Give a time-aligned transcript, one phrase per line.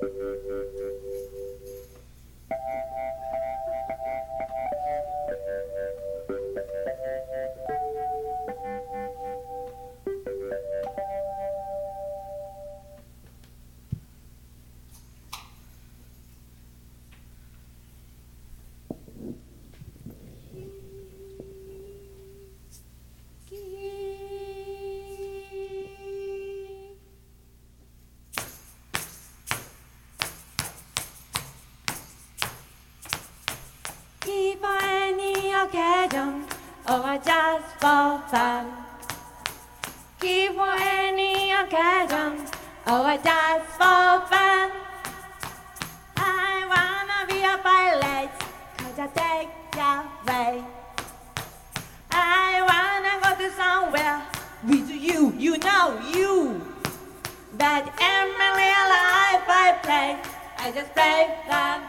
[0.00, 0.87] Mm-hmm.
[37.80, 38.66] For fun.
[40.20, 42.46] Keep for any occasion,
[42.86, 44.70] or just for fun.
[46.16, 48.30] I wanna be a pilot,
[48.78, 50.64] cause I take your way.
[52.10, 54.22] I wanna go to somewhere
[54.66, 56.60] with you, you know you.
[57.56, 57.84] But
[58.58, 60.16] real life I play,
[60.58, 61.87] I just play something.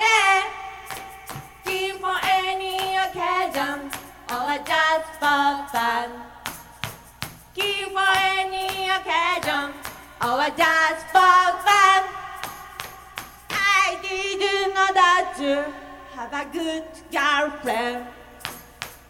[0.00, 3.90] I for any occasion
[4.30, 6.10] or just for fun.
[7.94, 9.72] For any occasion
[10.20, 11.34] or just for.
[13.50, 15.58] I didn't know that you
[16.16, 18.06] have a good girlfriend.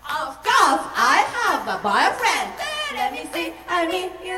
[0.04, 2.50] Of course, I have a boyfriend.
[2.94, 4.33] Let me see, I mean, you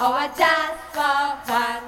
[0.00, 1.82] or just for fun.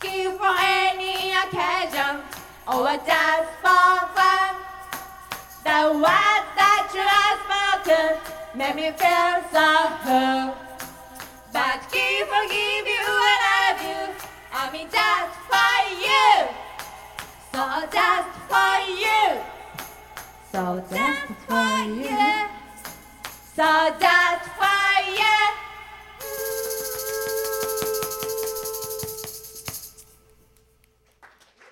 [0.00, 2.22] Keep for any occasion
[2.66, 4.54] or just for fun.
[5.62, 8.18] The words that you have spoken
[8.58, 9.68] make me feel so
[10.02, 10.54] hurt.
[11.52, 14.02] But keep forgive you and love you.
[14.52, 16.28] I mean just for you.
[17.52, 17.62] So
[17.98, 18.74] just for
[19.04, 19.24] you.
[20.50, 22.48] So just for you.
[23.54, 24.67] So just